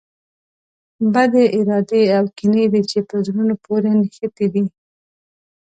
بدې 1.13 1.43
ارادې 1.57 2.01
او 2.17 2.25
کینې 2.37 2.65
دي 2.73 2.81
چې 2.89 2.99
په 3.09 3.15
زړونو 3.25 3.55
پورې 3.65 3.89
نښتي 3.99 4.47
دي. 4.53 4.63